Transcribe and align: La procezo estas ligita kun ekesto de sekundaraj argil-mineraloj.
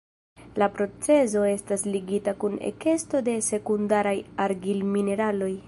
La 0.61 0.67
procezo 0.77 1.43
estas 1.49 1.83
ligita 1.97 2.33
kun 2.45 2.57
ekesto 2.71 3.21
de 3.29 3.37
sekundaraj 3.51 4.17
argil-mineraloj. 4.47 5.55